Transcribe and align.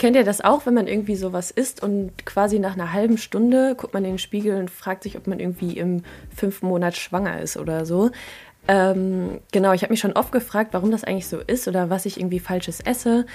Kennt 0.00 0.16
ihr 0.16 0.24
das 0.24 0.40
auch, 0.40 0.64
wenn 0.64 0.72
man 0.72 0.86
irgendwie 0.86 1.14
sowas 1.14 1.50
isst 1.50 1.82
und 1.82 2.24
quasi 2.24 2.58
nach 2.58 2.72
einer 2.72 2.94
halben 2.94 3.18
Stunde 3.18 3.74
guckt 3.76 3.92
man 3.92 4.02
in 4.06 4.12
den 4.12 4.18
Spiegel 4.18 4.58
und 4.58 4.70
fragt 4.70 5.02
sich, 5.02 5.18
ob 5.18 5.26
man 5.26 5.40
irgendwie 5.40 5.76
im 5.76 6.04
fünften 6.34 6.68
Monat 6.68 6.96
schwanger 6.96 7.38
ist 7.42 7.58
oder 7.58 7.84
so? 7.84 8.10
Ähm, 8.66 9.40
genau, 9.52 9.74
ich 9.74 9.82
habe 9.82 9.92
mich 9.92 10.00
schon 10.00 10.14
oft 10.14 10.32
gefragt, 10.32 10.72
warum 10.72 10.90
das 10.90 11.04
eigentlich 11.04 11.28
so 11.28 11.40
ist 11.40 11.68
oder 11.68 11.90
was 11.90 12.06
ich 12.06 12.18
irgendwie 12.18 12.40
Falsches 12.40 12.80
esse. 12.80 13.26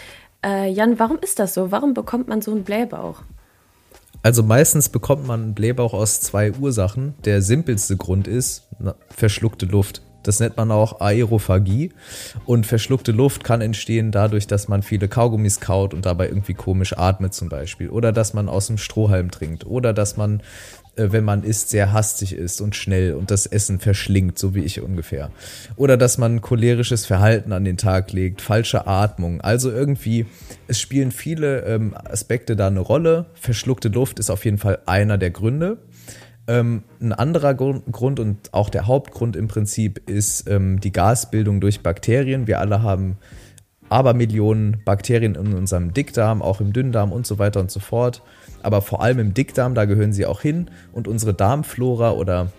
Äh, 0.44 0.72
Jan, 0.72 0.98
warum 0.98 1.20
ist 1.20 1.38
das 1.38 1.54
so? 1.54 1.72
Warum 1.72 1.94
bekommt 1.94 2.28
man 2.28 2.42
so 2.42 2.50
einen 2.50 2.64
Blähbauch? 2.64 3.22
Also 4.24 4.42
meistens 4.42 4.90
bekommt 4.90 5.28
man 5.28 5.44
einen 5.44 5.54
Blähbauch 5.54 5.94
aus 5.94 6.20
zwei 6.20 6.52
Ursachen. 6.52 7.14
Der 7.26 7.44
simpelste 7.44 7.96
Grund 7.96 8.28
ist 8.28 8.64
na, 8.80 8.96
verschluckte 9.10 9.68
Luft. 9.68 10.02
Das 10.28 10.40
nennt 10.40 10.58
man 10.58 10.72
auch 10.72 11.00
Aerophagie. 11.02 11.92
Und 12.46 12.66
verschluckte 12.66 13.12
Luft 13.12 13.44
kann 13.44 13.62
entstehen 13.62 14.12
dadurch, 14.12 14.48
dass 14.48 14.68
man 14.68 14.84
viele 14.84 15.08
Kaugummis 15.08 15.60
kaut 15.60 15.94
und 15.94 16.06
dabei 16.06 16.28
irgendwie 16.28 16.54
komisch 16.54 16.98
atmet 16.98 17.34
zum 17.34 17.50
Beispiel. 17.50 17.90
Oder 17.90 18.12
dass 18.12 18.34
man 18.34 18.50
aus 18.50 18.68
dem 18.68 18.78
Strohhalm 18.78 19.32
trinkt. 19.32 19.66
Oder 19.66 19.94
dass 19.94 20.18
man, 20.18 20.42
äh, 20.96 21.08
wenn 21.12 21.24
man 21.24 21.44
isst, 21.44 21.70
sehr 21.70 21.94
hastig 21.94 22.34
ist 22.34 22.62
und 22.62 22.76
schnell 22.76 23.14
und 23.14 23.32
das 23.32 23.46
Essen 23.46 23.80
verschlingt, 23.80 24.40
so 24.40 24.56
wie 24.56 24.64
ich 24.64 24.82
ungefähr. 24.82 25.32
Oder 25.76 25.98
dass 25.98 26.18
man 26.18 26.42
cholerisches 26.42 27.06
Verhalten 27.06 27.54
an 27.54 27.64
den 27.64 27.78
Tag 27.78 28.12
legt, 28.12 28.42
falsche 28.42 28.88
Atmung. 28.88 29.42
Also 29.42 29.72
irgendwie, 29.72 30.26
es 30.68 30.80
spielen 30.80 31.12
viele 31.12 31.62
ähm, 31.62 31.96
Aspekte 31.96 32.56
da 32.56 32.68
eine 32.68 32.80
Rolle. 32.80 33.28
Verschluckte 33.36 33.90
Luft 33.90 34.20
ist 34.20 34.30
auf 34.30 34.46
jeden 34.46 34.58
Fall 34.58 34.80
einer 34.86 35.18
der 35.18 35.32
Gründe. 35.32 35.78
Ähm, 36.48 36.84
ein 37.02 37.12
anderer 37.12 37.56
Grund 37.56 38.20
und 38.20 38.54
auch 38.54 38.70
der 38.70 38.86
Hauptgrund 38.86 39.36
im 39.36 39.48
Prinzip 39.48 40.08
ist 40.10 40.48
ähm, 40.48 40.80
die 40.80 40.92
Gasbildung 40.92 41.60
durch 41.60 41.82
Bakterien. 41.82 42.46
Wir 42.46 42.60
alle 42.60 42.84
haben 42.84 43.18
Abermillionen 43.90 44.82
Bakterien 44.84 45.36
in 45.36 45.54
unserem 45.54 45.94
Dickdarm, 45.94 46.42
auch 46.42 46.60
im 46.62 46.74
Dünndarm 46.74 47.12
und 47.12 47.26
so 47.26 47.40
weiter 47.40 47.60
und 47.60 47.72
so 47.72 47.80
fort. 47.80 48.22
Aber 48.62 48.82
vor 48.82 49.02
allem 49.02 49.20
im 49.20 49.34
Dickdarm, 49.34 49.76
da 49.76 49.86
gehören 49.86 50.14
sie 50.14 50.26
auch 50.26 50.42
hin. 50.42 50.70
Und 50.92 51.08
unsere 51.08 51.34
Darmflora 51.34 52.12
oder 52.12 52.52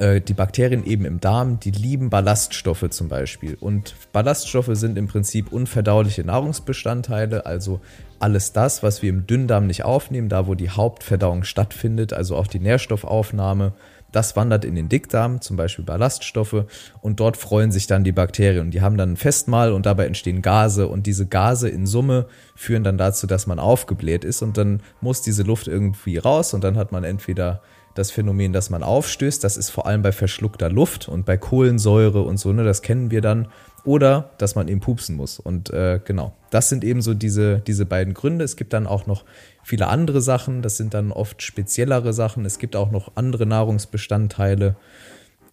die 0.00 0.34
Bakterien 0.34 0.84
eben 0.84 1.04
im 1.04 1.20
Darm, 1.20 1.60
die 1.60 1.70
lieben 1.70 2.10
Ballaststoffe 2.10 2.90
zum 2.90 3.08
Beispiel. 3.08 3.56
Und 3.60 3.94
Ballaststoffe 4.12 4.70
sind 4.72 4.98
im 4.98 5.06
Prinzip 5.06 5.52
unverdauliche 5.52 6.24
Nahrungsbestandteile, 6.24 7.46
also 7.46 7.80
alles 8.18 8.52
das, 8.52 8.82
was 8.82 9.02
wir 9.02 9.10
im 9.10 9.28
Dünndarm 9.28 9.68
nicht 9.68 9.84
aufnehmen, 9.84 10.28
da 10.28 10.48
wo 10.48 10.56
die 10.56 10.70
Hauptverdauung 10.70 11.44
stattfindet, 11.44 12.12
also 12.12 12.34
auch 12.34 12.48
die 12.48 12.58
Nährstoffaufnahme, 12.58 13.74
das 14.10 14.34
wandert 14.34 14.64
in 14.64 14.74
den 14.74 14.88
Dickdarm, 14.88 15.40
zum 15.40 15.56
Beispiel 15.56 15.84
Ballaststoffe, 15.84 16.64
und 17.00 17.20
dort 17.20 17.36
freuen 17.36 17.70
sich 17.70 17.86
dann 17.86 18.02
die 18.02 18.12
Bakterien. 18.12 18.72
Die 18.72 18.80
haben 18.80 18.96
dann 18.96 19.12
ein 19.12 19.16
Festmahl 19.16 19.72
und 19.72 19.86
dabei 19.86 20.06
entstehen 20.06 20.42
Gase 20.42 20.88
und 20.88 21.06
diese 21.06 21.26
Gase 21.26 21.68
in 21.68 21.86
Summe 21.86 22.26
führen 22.56 22.82
dann 22.82 22.98
dazu, 22.98 23.28
dass 23.28 23.46
man 23.46 23.60
aufgebläht 23.60 24.24
ist 24.24 24.42
und 24.42 24.56
dann 24.56 24.82
muss 25.00 25.22
diese 25.22 25.44
Luft 25.44 25.68
irgendwie 25.68 26.18
raus 26.18 26.54
und 26.54 26.64
dann 26.64 26.76
hat 26.76 26.90
man 26.90 27.04
entweder 27.04 27.62
das 27.96 28.10
Phänomen, 28.10 28.52
dass 28.52 28.70
man 28.70 28.82
aufstößt, 28.82 29.42
das 29.42 29.56
ist 29.56 29.70
vor 29.70 29.86
allem 29.86 30.02
bei 30.02 30.12
verschluckter 30.12 30.70
Luft 30.70 31.08
und 31.08 31.24
bei 31.24 31.36
Kohlensäure 31.36 32.22
und 32.22 32.38
so, 32.38 32.52
ne, 32.52 32.62
das 32.64 32.82
kennen 32.82 33.10
wir 33.10 33.20
dann 33.20 33.48
oder 33.84 34.30
dass 34.38 34.54
man 34.54 34.68
eben 34.68 34.80
pupsen 34.80 35.16
muss. 35.16 35.38
Und 35.38 35.70
äh, 35.70 36.00
genau, 36.04 36.34
das 36.50 36.68
sind 36.68 36.84
eben 36.84 37.02
so 37.02 37.14
diese, 37.14 37.60
diese 37.60 37.86
beiden 37.86 38.14
Gründe. 38.14 38.44
Es 38.44 38.56
gibt 38.56 38.72
dann 38.72 38.86
auch 38.86 39.06
noch 39.06 39.24
viele 39.62 39.86
andere 39.86 40.20
Sachen, 40.20 40.60
das 40.60 40.76
sind 40.76 40.92
dann 40.92 41.12
oft 41.12 41.42
speziellere 41.42 42.12
Sachen. 42.12 42.44
Es 42.44 42.58
gibt 42.58 42.76
auch 42.76 42.90
noch 42.90 43.12
andere 43.14 43.46
Nahrungsbestandteile, 43.46 44.76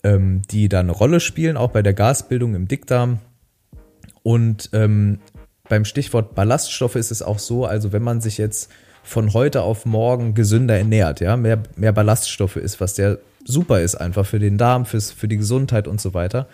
ähm, 0.04 0.42
die 0.50 0.68
da 0.68 0.80
eine 0.80 0.92
Rolle 0.92 1.20
spielen, 1.20 1.58
auch 1.58 1.72
bei 1.72 1.82
der 1.82 1.94
Gasbildung 1.94 2.56
im 2.56 2.68
Dickdarm. 2.68 3.20
Und 4.24 4.70
ähm, 4.74 5.20
beim 5.70 5.86
Stichwort 5.86 6.36
Ballaststoffe 6.36 6.96
ist 6.96 7.12
es 7.12 7.22
auch 7.22 7.40
so, 7.40 7.66
also 7.66 7.94
wenn 7.94 8.04
man 8.04 8.20
sich 8.20 8.38
jetzt 8.38 8.70
von 9.04 9.34
heute 9.34 9.62
auf 9.62 9.86
morgen 9.86 10.34
gesünder 10.34 10.78
ernährt, 10.78 11.20
ja, 11.20 11.38
mehr, 11.38 11.62
mehr 11.76 11.92
Ballaststoffe 11.92 12.56
ist, 12.56 12.80
was 12.82 12.94
der 12.94 13.20
super 13.46 13.82
ist, 13.82 13.96
einfach 13.96 14.26
für 14.26 14.40
den 14.40 14.58
Darm, 14.58 14.86
fürs, 14.86 15.12
für 15.12 15.28
die 15.28 15.38
Gesundheit 15.38 15.88
und 15.88 16.00
so 16.00 16.14
weiter, 16.14 16.48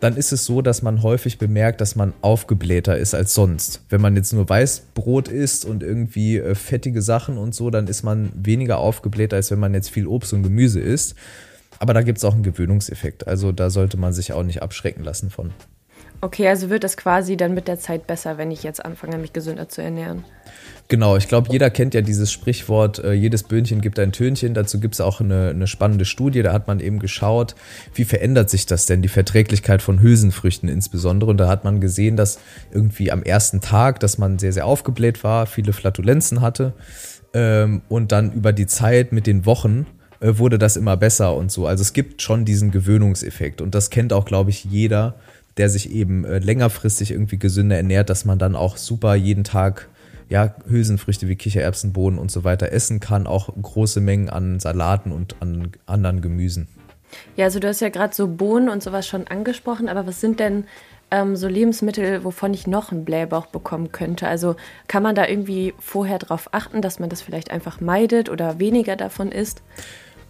dann 0.00 0.16
ist 0.16 0.32
es 0.32 0.44
so, 0.44 0.62
dass 0.62 0.82
man 0.82 1.02
häufig 1.02 1.38
bemerkt, 1.38 1.80
dass 1.80 1.96
man 1.96 2.12
aufgeblähter 2.20 2.96
ist 2.96 3.14
als 3.14 3.34
sonst. 3.34 3.82
Wenn 3.88 4.00
man 4.00 4.14
jetzt 4.14 4.32
nur 4.32 4.48
Weißbrot 4.48 5.28
isst 5.28 5.64
und 5.64 5.82
irgendwie 5.82 6.36
äh, 6.36 6.54
fettige 6.54 7.02
Sachen 7.02 7.36
und 7.36 7.54
so, 7.54 7.70
dann 7.70 7.88
ist 7.88 8.04
man 8.04 8.30
weniger 8.34 8.78
aufgebläht, 8.78 9.34
als 9.34 9.50
wenn 9.50 9.58
man 9.58 9.74
jetzt 9.74 9.90
viel 9.90 10.06
Obst 10.06 10.32
und 10.32 10.44
Gemüse 10.44 10.78
isst. 10.78 11.16
Aber 11.80 11.94
da 11.94 12.02
gibt 12.02 12.18
es 12.18 12.24
auch 12.24 12.34
einen 12.34 12.42
Gewöhnungseffekt. 12.44 13.26
Also 13.26 13.50
da 13.50 13.70
sollte 13.70 13.96
man 13.96 14.12
sich 14.12 14.32
auch 14.32 14.44
nicht 14.44 14.62
abschrecken 14.62 15.02
lassen 15.02 15.30
von. 15.30 15.52
Okay, 16.20 16.48
also 16.48 16.68
wird 16.68 16.82
es 16.82 16.96
quasi 16.96 17.36
dann 17.36 17.54
mit 17.54 17.68
der 17.68 17.78
Zeit 17.78 18.08
besser, 18.08 18.38
wenn 18.38 18.50
ich 18.50 18.64
jetzt 18.64 18.84
anfange, 18.84 19.18
mich 19.18 19.32
gesünder 19.32 19.68
zu 19.68 19.82
ernähren. 19.82 20.24
Genau, 20.88 21.16
ich 21.16 21.28
glaube, 21.28 21.48
jeder 21.52 21.70
kennt 21.70 21.94
ja 21.94 22.00
dieses 22.00 22.32
Sprichwort, 22.32 22.98
äh, 22.98 23.12
jedes 23.12 23.42
Böhnchen 23.42 23.80
gibt 23.80 23.98
ein 23.98 24.10
Tönchen. 24.10 24.54
Dazu 24.54 24.80
gibt 24.80 24.94
es 24.94 25.00
auch 25.00 25.20
eine, 25.20 25.50
eine 25.50 25.66
spannende 25.66 26.04
Studie, 26.04 26.42
da 26.42 26.52
hat 26.52 26.66
man 26.66 26.80
eben 26.80 26.98
geschaut, 26.98 27.54
wie 27.94 28.04
verändert 28.04 28.50
sich 28.50 28.66
das 28.66 28.86
denn, 28.86 29.02
die 29.02 29.08
Verträglichkeit 29.08 29.82
von 29.82 30.00
Hülsenfrüchten 30.00 30.68
insbesondere. 30.68 31.30
Und 31.30 31.36
da 31.36 31.46
hat 31.46 31.62
man 31.62 31.80
gesehen, 31.80 32.16
dass 32.16 32.40
irgendwie 32.72 33.12
am 33.12 33.22
ersten 33.22 33.60
Tag, 33.60 34.00
dass 34.00 34.18
man 34.18 34.38
sehr, 34.38 34.52
sehr 34.52 34.66
aufgebläht 34.66 35.22
war, 35.22 35.46
viele 35.46 35.72
Flatulenzen 35.72 36.40
hatte. 36.40 36.72
Ähm, 37.34 37.82
und 37.88 38.10
dann 38.10 38.32
über 38.32 38.52
die 38.52 38.66
Zeit 38.66 39.12
mit 39.12 39.26
den 39.26 39.44
Wochen 39.46 39.86
äh, 40.20 40.38
wurde 40.38 40.58
das 40.58 40.76
immer 40.76 40.96
besser 40.96 41.34
und 41.34 41.52
so. 41.52 41.66
Also 41.66 41.82
es 41.82 41.92
gibt 41.92 42.22
schon 42.22 42.44
diesen 42.44 42.70
Gewöhnungseffekt. 42.70 43.60
Und 43.60 43.74
das 43.74 43.90
kennt 43.90 44.12
auch, 44.12 44.24
glaube 44.24 44.50
ich, 44.50 44.64
jeder 44.64 45.16
der 45.58 45.68
sich 45.68 45.90
eben 45.90 46.24
äh, 46.24 46.38
längerfristig 46.38 47.10
irgendwie 47.10 47.38
gesünder 47.38 47.76
ernährt, 47.76 48.10
dass 48.10 48.24
man 48.24 48.38
dann 48.38 48.56
auch 48.56 48.76
super 48.76 49.14
jeden 49.14 49.44
Tag 49.44 49.88
ja, 50.28 50.54
Hülsenfrüchte 50.68 51.28
wie 51.28 51.36
Kichererbsen, 51.36 51.92
Bohnen 51.92 52.18
und 52.18 52.30
so 52.30 52.44
weiter 52.44 52.70
essen 52.72 53.00
kann, 53.00 53.26
auch 53.26 53.48
große 53.60 54.00
Mengen 54.00 54.28
an 54.28 54.60
Salaten 54.60 55.10
und 55.10 55.36
an 55.40 55.72
anderen 55.86 56.20
Gemüsen. 56.20 56.68
Ja, 57.36 57.46
also 57.46 57.60
du 57.60 57.68
hast 57.68 57.80
ja 57.80 57.88
gerade 57.88 58.14
so 58.14 58.28
Bohnen 58.28 58.68
und 58.68 58.82
sowas 58.82 59.06
schon 59.06 59.26
angesprochen, 59.26 59.88
aber 59.88 60.06
was 60.06 60.20
sind 60.20 60.40
denn 60.40 60.64
ähm, 61.10 61.36
so 61.36 61.48
Lebensmittel, 61.48 62.24
wovon 62.24 62.52
ich 62.52 62.66
noch 62.66 62.92
einen 62.92 63.06
Blähbauch 63.06 63.46
bekommen 63.46 63.92
könnte? 63.92 64.28
Also 64.28 64.56
kann 64.86 65.02
man 65.02 65.14
da 65.14 65.26
irgendwie 65.26 65.72
vorher 65.78 66.18
darauf 66.18 66.52
achten, 66.52 66.82
dass 66.82 66.98
man 66.98 67.08
das 67.08 67.22
vielleicht 67.22 67.50
einfach 67.50 67.80
meidet 67.80 68.28
oder 68.28 68.58
weniger 68.58 68.96
davon 68.96 69.32
isst? 69.32 69.62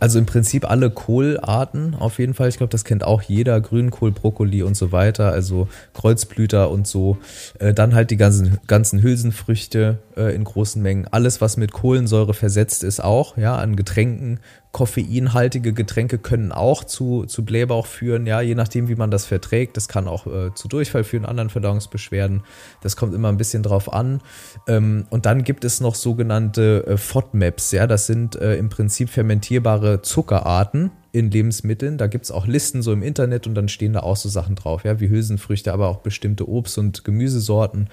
Also 0.01 0.19
im 0.19 0.27
Prinzip 0.27 0.69
alle 0.71 0.91
Kohlarten 0.91 1.95
auf 1.95 2.19
jeden 2.19 2.35
Fall. 2.35 2.49
Ich 2.49 2.57
glaube, 2.57 2.71
das 2.71 2.85
kennt 2.85 3.05
auch 3.05 3.23
jeder. 3.23 3.61
Grünkohl, 3.61 4.13
Brokkoli 4.13 4.63
und 4.63 4.77
so 4.77 4.93
weiter. 4.93 5.33
Also 5.33 5.69
Kreuzblüter 5.95 6.71
und 6.71 6.87
so. 6.87 7.19
Äh, 7.59 7.75
dann 7.75 7.95
halt 7.95 8.11
die 8.11 8.17
ganzen, 8.17 8.59
ganzen 8.67 9.03
Hülsenfrüchte 9.03 9.99
äh, 10.17 10.35
in 10.35 10.45
großen 10.45 10.81
Mengen. 10.81 11.09
Alles, 11.11 11.41
was 11.41 11.57
mit 11.57 11.73
Kohlensäure 11.73 12.35
versetzt 12.35 12.85
ist, 12.85 13.03
auch. 13.03 13.37
Ja, 13.37 13.57
an 13.57 13.77
Getränken 13.77 14.41
koffeinhaltige 14.73 15.73
Getränke 15.73 16.19
können 16.19 16.53
auch 16.53 16.85
zu, 16.85 17.25
zu 17.25 17.45
Blähbauch 17.45 17.87
führen, 17.87 18.27
ja, 18.27 18.41
je 18.43 18.55
nachdem, 18.55 18.89
wie 18.89 18.97
man 18.97 19.11
das 19.11 19.25
verträgt. 19.25 19.77
Das 19.77 19.89
kann 19.89 20.07
auch 20.07 20.27
äh, 20.27 20.55
zu 20.55 20.69
Durchfall 20.69 21.05
führen, 21.05 21.25
anderen 21.25 21.49
Verdauungsbeschwerden. 21.49 22.43
Das 22.83 22.95
kommt 22.97 23.15
immer 23.15 23.29
ein 23.29 23.39
bisschen 23.39 23.63
drauf 23.63 23.93
an. 23.93 24.21
Ähm, 24.67 25.07
und 25.11 25.25
dann 25.25 25.43
gibt 25.43 25.65
es 25.65 25.81
noch 25.81 25.95
sogenannte 25.95 26.87
äh, 26.87 26.97
FODMAPs, 26.97 27.73
ja, 27.73 27.87
das 27.87 28.07
sind 28.07 28.37
äh, 28.37 28.57
im 28.57 28.69
Prinzip 28.69 29.09
fermentierbare 29.09 29.88
Zuckerarten 29.97 30.91
in 31.13 31.31
Lebensmitteln. 31.31 31.99
Da 31.99 32.07
gibt 32.07 32.27
es 32.27 32.31
auch 32.31 32.47
Listen 32.47 32.83
so 32.83 32.93
im 32.93 33.03
Internet 33.03 33.47
und 33.47 33.55
dann 33.55 33.69
stehen 33.69 33.95
da 33.95 34.01
auch 34.01 34.17
so 34.17 34.29
Sachen 34.29 34.55
drauf, 34.55 34.85
ja, 34.85 35.01
wie 35.01 35.09
Hülsenfrüchte, 35.09 35.73
aber 35.73 35.89
auch 35.89 35.99
bestimmte 35.99 36.49
Obst- 36.49 36.79
und 36.79 37.05
Gemüsesorten. 37.05 37.89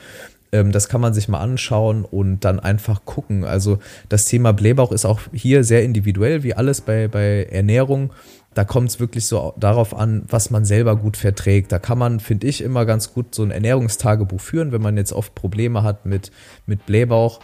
Ähm, 0.52 0.72
das 0.72 0.90
kann 0.90 1.02
man 1.02 1.14
sich 1.14 1.28
mal 1.28 1.40
anschauen 1.40 2.06
und 2.06 2.42
dann 2.46 2.60
einfach 2.60 3.06
gucken. 3.06 3.44
Also 3.44 3.80
das 4.10 4.26
Thema 4.26 4.54
Blähbauch 4.54 4.92
ist 4.92 5.06
auch 5.06 5.20
hier 5.34 5.64
sehr 5.64 5.84
individuell, 5.84 6.44
wie 6.44 6.54
alles 6.54 6.82
bei, 6.82 7.08
bei 7.08 7.44
Ernährung. 7.46 8.12
Da 8.54 8.64
kommt 8.64 8.90
es 8.90 9.00
wirklich 9.02 9.26
so 9.26 9.54
darauf 9.58 9.94
an, 9.94 10.24
was 10.30 10.50
man 10.50 10.64
selber 10.64 10.96
gut 10.96 11.18
verträgt. 11.18 11.72
Da 11.72 11.80
kann 11.80 11.98
man, 11.98 12.22
finde 12.22 12.48
ich, 12.48 12.62
immer 12.62 12.86
ganz 12.86 13.14
gut 13.14 13.36
so 13.36 13.44
ein 13.44 13.52
Ernährungstagebuch 13.52 14.40
führen, 14.40 14.72
wenn 14.72 14.82
man 14.82 14.96
jetzt 14.96 15.12
oft 15.12 15.36
Probleme 15.36 15.84
hat 15.84 16.06
mit, 16.06 16.32
mit 16.66 16.86
Blähbauch 16.86 17.42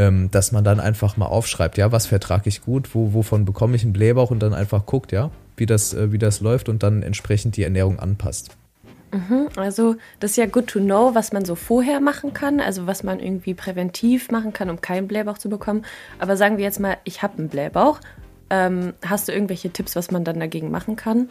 ähm, 0.00 0.30
dass 0.30 0.50
man 0.50 0.64
dann 0.64 0.80
einfach 0.80 1.18
mal 1.18 1.26
aufschreibt, 1.26 1.76
ja, 1.76 1.92
was 1.92 2.06
vertrage 2.06 2.48
ich 2.48 2.62
gut, 2.62 2.94
wo, 2.94 3.12
wovon 3.12 3.44
bekomme 3.44 3.76
ich 3.76 3.84
einen 3.84 3.92
Blähbauch 3.92 4.30
und 4.30 4.40
dann 4.40 4.54
einfach 4.54 4.86
guckt, 4.86 5.12
ja, 5.12 5.30
wie 5.56 5.66
das, 5.66 5.92
äh, 5.92 6.10
wie 6.10 6.18
das 6.18 6.40
läuft 6.40 6.70
und 6.70 6.82
dann 6.82 7.02
entsprechend 7.02 7.58
die 7.58 7.64
Ernährung 7.64 7.98
anpasst. 7.98 8.56
Mhm, 9.12 9.48
also 9.56 9.96
das 10.18 10.32
ist 10.32 10.36
ja 10.38 10.46
good 10.46 10.68
to 10.68 10.80
know, 10.80 11.14
was 11.14 11.32
man 11.32 11.44
so 11.44 11.54
vorher 11.54 12.00
machen 12.00 12.32
kann, 12.32 12.60
also 12.60 12.86
was 12.86 13.02
man 13.02 13.20
irgendwie 13.20 13.52
präventiv 13.52 14.30
machen 14.30 14.54
kann, 14.54 14.70
um 14.70 14.80
keinen 14.80 15.06
Blähbauch 15.06 15.36
zu 15.36 15.50
bekommen. 15.50 15.84
Aber 16.18 16.38
sagen 16.38 16.56
wir 16.56 16.64
jetzt 16.64 16.80
mal, 16.80 16.96
ich 17.04 17.22
habe 17.22 17.36
einen 17.38 17.48
Blähbauch. 17.48 18.00
Ähm, 18.48 18.94
hast 19.04 19.28
du 19.28 19.32
irgendwelche 19.32 19.70
Tipps, 19.70 19.96
was 19.96 20.10
man 20.10 20.24
dann 20.24 20.40
dagegen 20.40 20.70
machen 20.70 20.96
kann? 20.96 21.28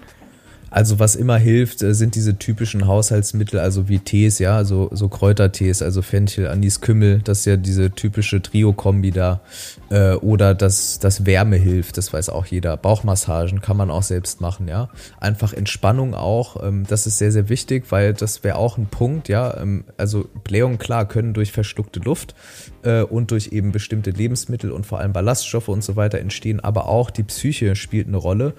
Also 0.71 0.99
was 0.99 1.15
immer 1.15 1.37
hilft, 1.37 1.81
äh, 1.81 1.93
sind 1.93 2.15
diese 2.15 2.37
typischen 2.37 2.87
Haushaltsmittel, 2.87 3.59
also 3.59 3.89
wie 3.89 3.99
Tees, 3.99 4.39
ja, 4.39 4.55
also 4.55 4.89
so 4.91 5.09
Kräutertees, 5.09 5.81
also 5.81 6.01
Fenchel, 6.01 6.47
Anis, 6.47 6.81
Kümmel, 6.81 7.21
das 7.23 7.39
ist 7.39 7.45
ja 7.45 7.57
diese 7.57 7.91
typische 7.91 8.41
Trio-Kombi 8.41 9.11
da. 9.11 9.41
Äh, 9.89 10.13
oder 10.13 10.53
dass 10.53 10.99
das 10.99 11.25
Wärme 11.25 11.57
hilft, 11.57 11.97
das 11.97 12.13
weiß 12.13 12.29
auch 12.29 12.45
jeder. 12.45 12.77
Bauchmassagen 12.77 13.61
kann 13.61 13.77
man 13.77 13.89
auch 13.89 14.03
selbst 14.03 14.41
machen, 14.41 14.67
ja. 14.67 14.89
Einfach 15.19 15.53
Entspannung 15.53 16.13
auch, 16.13 16.63
ähm, 16.63 16.85
das 16.87 17.07
ist 17.07 17.17
sehr, 17.17 17.31
sehr 17.31 17.49
wichtig, 17.49 17.85
weil 17.89 18.13
das 18.13 18.43
wäre 18.43 18.57
auch 18.57 18.77
ein 18.77 18.87
Punkt, 18.87 19.29
ja. 19.29 19.57
Ähm, 19.59 19.83
also 19.97 20.27
Blähungen, 20.43 20.77
klar, 20.77 21.07
können 21.07 21.33
durch 21.33 21.51
verschluckte 21.51 21.99
Luft 21.99 22.35
äh, 22.83 23.01
und 23.01 23.31
durch 23.31 23.51
eben 23.51 23.71
bestimmte 23.71 24.11
Lebensmittel 24.11 24.71
und 24.71 24.85
vor 24.85 24.99
allem 24.99 25.13
Ballaststoffe 25.13 25.69
und 25.69 25.83
so 25.83 25.95
weiter 25.95 26.19
entstehen, 26.19 26.59
aber 26.59 26.87
auch 26.87 27.09
die 27.09 27.23
Psyche 27.23 27.75
spielt 27.75 28.07
eine 28.07 28.17
Rolle. 28.17 28.53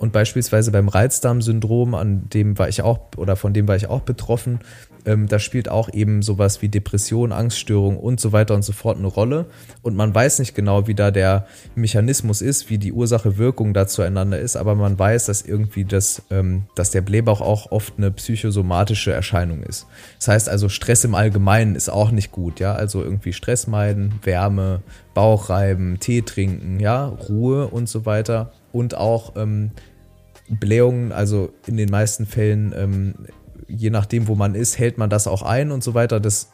Und 0.00 0.14
beispielsweise 0.14 0.72
beim 0.72 0.88
Reizdarmsyndrom, 0.88 1.94
an 1.94 2.22
dem 2.30 2.58
war 2.58 2.70
ich 2.70 2.80
auch 2.80 3.00
oder 3.18 3.36
von 3.36 3.52
dem 3.52 3.68
war 3.68 3.76
ich 3.76 3.88
auch 3.88 4.00
betroffen, 4.00 4.60
ähm, 5.04 5.28
da 5.28 5.38
spielt 5.38 5.68
auch 5.68 5.92
eben 5.92 6.22
sowas 6.22 6.62
wie 6.62 6.70
Depression, 6.70 7.32
Angststörung 7.32 7.98
und 7.98 8.18
so 8.18 8.32
weiter 8.32 8.54
und 8.54 8.62
so 8.62 8.72
fort 8.72 8.96
eine 8.96 9.06
Rolle. 9.06 9.44
Und 9.82 9.96
man 9.96 10.14
weiß 10.14 10.38
nicht 10.38 10.54
genau, 10.54 10.86
wie 10.86 10.94
da 10.94 11.10
der 11.10 11.46
Mechanismus 11.74 12.40
ist, 12.40 12.70
wie 12.70 12.78
die 12.78 12.92
Ursache-Wirkung 12.92 13.74
da 13.74 13.86
zueinander 13.86 14.38
ist, 14.38 14.56
aber 14.56 14.74
man 14.74 14.98
weiß, 14.98 15.26
dass 15.26 15.42
irgendwie 15.42 15.84
das, 15.84 16.22
ähm, 16.30 16.62
dass 16.76 16.90
der 16.90 17.02
Blähbauch 17.02 17.42
auch 17.42 17.70
oft 17.70 17.94
eine 17.98 18.10
psychosomatische 18.10 19.12
Erscheinung 19.12 19.62
ist. 19.62 19.86
Das 20.18 20.28
heißt 20.28 20.48
also, 20.48 20.70
Stress 20.70 21.04
im 21.04 21.14
Allgemeinen 21.14 21.74
ist 21.74 21.90
auch 21.90 22.10
nicht 22.10 22.32
gut, 22.32 22.58
ja. 22.58 22.72
Also 22.72 23.02
irgendwie 23.02 23.34
Stress 23.34 23.66
meiden, 23.66 24.14
Wärme, 24.22 24.80
Bauchreiben, 25.12 25.98
Tee 26.00 26.22
trinken, 26.22 26.80
ja, 26.80 27.06
Ruhe 27.06 27.66
und 27.68 27.86
so 27.86 28.06
weiter. 28.06 28.52
Und 28.72 28.96
auch 28.96 29.34
ähm, 29.36 29.72
Blähungen, 30.50 31.12
also 31.12 31.52
in 31.66 31.76
den 31.76 31.90
meisten 31.90 32.26
Fällen, 32.26 32.74
ähm, 32.76 33.14
je 33.68 33.90
nachdem, 33.90 34.26
wo 34.26 34.34
man 34.34 34.54
ist, 34.54 34.78
hält 34.78 34.98
man 34.98 35.08
das 35.08 35.26
auch 35.26 35.42
ein 35.42 35.70
und 35.70 35.84
so 35.84 35.94
weiter. 35.94 36.20
Das 36.20 36.50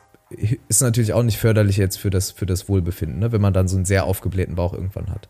ist 0.69 0.82
natürlich 0.82 1.12
auch 1.12 1.22
nicht 1.22 1.38
förderlich 1.38 1.76
jetzt 1.76 1.96
für 1.96 2.10
das, 2.10 2.31
für 2.31 2.46
das 2.46 2.69
Wohlbefinden, 2.69 3.19
ne? 3.19 3.32
wenn 3.32 3.40
man 3.40 3.52
dann 3.52 3.69
so 3.69 3.76
einen 3.76 3.84
sehr 3.84 4.04
aufgeblähten 4.04 4.54
Bauch 4.54 4.75
irgendwann 4.75 5.10
hat. 5.10 5.28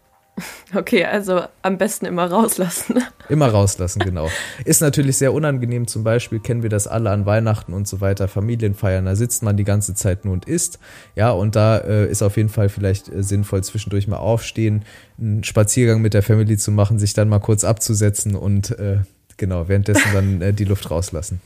Okay, 0.75 1.05
also 1.05 1.45
am 1.63 1.79
besten 1.79 2.07
immer 2.07 2.27
rauslassen. 2.27 3.03
Immer 3.29 3.49
rauslassen, 3.49 4.01
genau. 4.01 4.31
Ist 4.65 4.81
natürlich 4.81 5.17
sehr 5.17 5.33
unangenehm. 5.33 5.89
Zum 5.89 6.05
Beispiel 6.05 6.39
kennen 6.39 6.63
wir 6.63 6.71
das 6.71 6.87
alle 6.87 7.11
an 7.11 7.27
Weihnachten 7.27 7.73
und 7.73 7.89
so 7.89 8.01
weiter, 8.01 8.29
Familienfeiern. 8.29 9.05
Da 9.05 9.17
sitzt 9.17 9.43
man 9.43 9.57
die 9.57 9.65
ganze 9.65 9.95
Zeit 9.95 10.25
nur 10.25 10.35
und 10.35 10.45
isst. 10.45 10.79
Ja, 11.17 11.31
und 11.31 11.57
da 11.57 11.79
äh, 11.79 12.09
ist 12.09 12.23
auf 12.23 12.37
jeden 12.37 12.49
Fall 12.49 12.69
vielleicht 12.69 13.09
äh, 13.09 13.25
sinnvoll, 13.25 13.65
zwischendurch 13.65 14.07
mal 14.07 14.19
aufstehen, 14.19 14.85
einen 15.19 15.43
Spaziergang 15.43 16.03
mit 16.03 16.15
der 16.15 16.23
Family 16.23 16.57
zu 16.57 16.71
machen, 16.71 17.01
sich 17.01 17.15
dann 17.15 17.29
mal 17.29 17.41
kurz 17.41 17.65
abzusetzen 17.65 18.37
und 18.37 18.79
äh, 18.79 18.99
genau, 19.37 19.69
währenddessen 19.69 20.13
dann 20.13 20.43
äh, 20.43 20.53
die 20.53 20.65
Luft 20.65 20.91
rauslassen. 20.91 21.41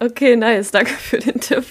Okay, 0.00 0.36
nice. 0.36 0.70
Danke 0.70 0.92
für 0.92 1.18
den 1.18 1.40
Tipp. 1.40 1.64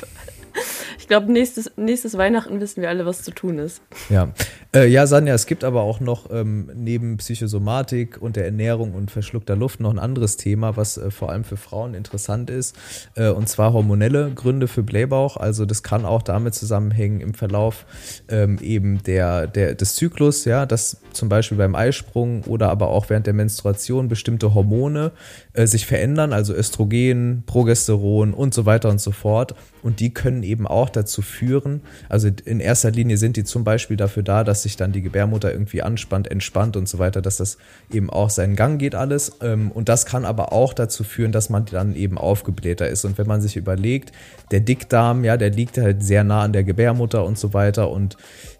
Ich 1.07 1.09
glaube, 1.09 1.31
nächstes, 1.31 1.71
nächstes 1.77 2.17
Weihnachten 2.17 2.59
wissen 2.59 2.81
wir 2.81 2.89
alle, 2.89 3.05
was 3.05 3.23
zu 3.23 3.31
tun 3.31 3.59
ist. 3.59 3.81
Ja, 4.09 4.33
äh, 4.75 4.87
ja, 4.87 5.07
Sanja, 5.07 5.33
es 5.35 5.45
gibt 5.45 5.63
aber 5.63 5.83
auch 5.83 6.01
noch 6.01 6.29
ähm, 6.31 6.69
neben 6.75 7.15
Psychosomatik 7.15 8.21
und 8.21 8.35
der 8.35 8.43
Ernährung 8.43 8.93
und 8.93 9.09
verschluckter 9.09 9.55
Luft 9.55 9.79
noch 9.79 9.89
ein 9.89 9.99
anderes 9.99 10.35
Thema, 10.35 10.75
was 10.75 10.97
äh, 10.97 11.09
vor 11.09 11.31
allem 11.31 11.45
für 11.45 11.55
Frauen 11.55 11.93
interessant 11.93 12.49
ist, 12.49 12.75
äh, 13.15 13.29
und 13.29 13.47
zwar 13.47 13.71
hormonelle 13.71 14.31
Gründe 14.35 14.67
für 14.67 14.83
Blähbauch. 14.83 15.37
Also 15.37 15.65
das 15.65 15.81
kann 15.81 16.03
auch 16.03 16.23
damit 16.23 16.55
zusammenhängen 16.55 17.21
im 17.21 17.33
Verlauf 17.33 17.85
ähm, 18.27 18.59
eben 18.61 19.01
der, 19.03 19.47
der, 19.47 19.75
des 19.75 19.95
Zyklus, 19.95 20.43
ja, 20.43 20.65
dass 20.65 20.97
zum 21.13 21.29
Beispiel 21.29 21.57
beim 21.57 21.73
Eisprung 21.73 22.43
oder 22.43 22.69
aber 22.69 22.89
auch 22.89 23.09
während 23.09 23.27
der 23.27 23.33
Menstruation 23.33 24.09
bestimmte 24.09 24.53
Hormone 24.53 25.13
äh, 25.53 25.67
sich 25.67 25.85
verändern, 25.85 26.33
also 26.33 26.53
Östrogen, 26.53 27.43
Progesteron 27.45 28.33
und 28.33 28.53
so 28.53 28.65
weiter 28.65 28.89
und 28.89 28.99
so 28.99 29.11
fort. 29.11 29.55
Und 29.83 30.01
die 30.01 30.13
können 30.13 30.43
eben 30.43 30.67
auch 30.67 30.89
dazu 30.97 31.21
führen, 31.21 31.81
also 32.09 32.29
in 32.45 32.59
erster 32.59 32.91
Linie 32.91 33.17
sind 33.17 33.37
die 33.37 33.43
zum 33.43 33.63
Beispiel 33.63 33.95
dafür 33.95 34.23
da, 34.23 34.43
dass 34.43 34.63
sich 34.63 34.75
dann 34.75 34.91
die 34.91 35.01
Gebärmutter 35.01 35.51
irgendwie 35.51 35.81
anspannt, 35.81 36.29
entspannt 36.29 36.75
und 36.75 36.89
so 36.89 36.99
weiter, 36.99 37.21
dass 37.21 37.37
das 37.37 37.57
eben 37.91 38.09
auch 38.09 38.29
seinen 38.29 38.55
Gang 38.55 38.79
geht 38.79 38.95
alles. 38.95 39.37
Ähm, 39.41 39.71
und 39.71 39.89
das 39.89 40.05
kann 40.05 40.25
aber 40.25 40.51
auch 40.51 40.73
dazu 40.73 41.03
führen, 41.03 41.31
dass 41.31 41.49
man 41.49 41.65
dann 41.65 41.95
eben 41.95 42.17
aufgeblähter 42.17 42.89
ist. 42.89 43.05
Und 43.05 43.17
wenn 43.17 43.27
man 43.27 43.41
sich 43.41 43.55
überlegt, 43.55 44.11
der 44.51 44.59
Dickdarm, 44.59 45.23
ja, 45.23 45.37
der 45.37 45.51
liegt 45.51 45.77
halt 45.77 46.03
sehr 46.03 46.23
nah 46.23 46.41
an 46.41 46.53
der 46.53 46.63
Gebärmutter 46.63 47.23
und 47.23 47.37
so 47.37 47.53
weiter 47.53 47.89
und 47.89 48.17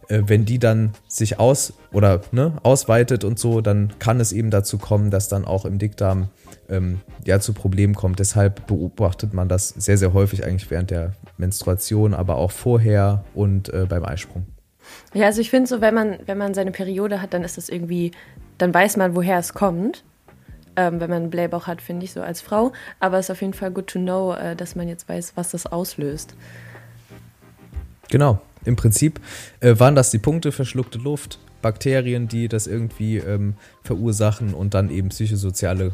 äh, 0.10 0.24
wenn 0.25 0.45
die 0.45 0.60
dann 0.60 0.94
sich 1.07 1.39
aus 1.39 1.74
oder 1.92 2.22
ne, 2.31 2.54
ausweitet 2.63 3.24
und 3.24 3.39
so, 3.39 3.62
dann 3.62 3.94
kann 4.00 4.19
es 4.19 4.31
eben 4.31 4.51
dazu 4.51 4.78
kommen, 4.78 5.12
dass 5.12 5.28
dann 5.28 5.45
auch 5.45 5.66
im 5.66 5.80
Dickdarm 5.80 6.30
ähm, 6.69 7.01
ja 7.25 7.39
zu 7.39 7.53
Problemen 7.53 7.95
kommt. 7.95 8.19
Deshalb 8.19 8.67
beobachtet 8.67 9.33
man 9.33 9.47
das 9.47 9.69
sehr, 9.69 9.97
sehr 9.97 10.13
häufig 10.13 10.45
eigentlich 10.45 10.69
während 10.69 10.91
der 10.91 11.13
Menstruation, 11.37 12.13
aber 12.13 12.35
auch 12.35 12.51
vorher 12.51 13.23
und 13.33 13.69
äh, 13.73 13.85
beim 13.87 14.05
Eisprung. 14.05 14.45
Ja, 15.13 15.25
also 15.25 15.41
ich 15.41 15.49
finde 15.49 15.67
so, 15.67 15.81
wenn 15.81 15.93
man, 15.93 16.19
wenn 16.25 16.37
man 16.37 16.53
seine 16.53 16.71
Periode 16.71 17.21
hat, 17.21 17.33
dann 17.33 17.43
ist 17.43 17.57
das 17.57 17.69
irgendwie, 17.69 18.11
dann 18.57 18.73
weiß 18.73 18.97
man, 18.97 19.15
woher 19.15 19.37
es 19.37 19.53
kommt. 19.53 20.03
Ähm, 20.75 20.99
wenn 20.99 21.09
man 21.09 21.23
einen 21.23 21.29
Blähbauch 21.29 21.67
hat, 21.67 21.81
finde 21.81 22.05
ich 22.05 22.13
so 22.13 22.21
als 22.21 22.41
Frau. 22.41 22.71
Aber 22.99 23.17
es 23.17 23.25
ist 23.25 23.31
auf 23.31 23.41
jeden 23.41 23.53
Fall 23.53 23.71
good 23.71 23.87
to 23.87 23.99
know, 23.99 24.33
äh, 24.33 24.55
dass 24.55 24.75
man 24.75 24.87
jetzt 24.87 25.09
weiß, 25.09 25.33
was 25.35 25.51
das 25.51 25.65
auslöst. 25.65 26.35
Genau. 28.09 28.39
Im 28.65 28.75
Prinzip 28.75 29.19
äh, 29.59 29.79
waren 29.79 29.95
das 29.95 30.11
die 30.11 30.19
Punkte, 30.19 30.51
verschluckte 30.51 30.97
Luft, 30.97 31.39
Bakterien, 31.61 32.27
die 32.27 32.47
das 32.47 32.67
irgendwie 32.67 33.17
ähm, 33.17 33.55
verursachen 33.83 34.53
und 34.53 34.73
dann 34.73 34.89
eben 34.89 35.09
psychosoziale 35.09 35.93